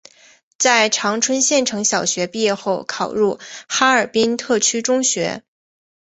[0.57, 5.43] 在长春县城小学毕业后考入哈尔滨特区中学。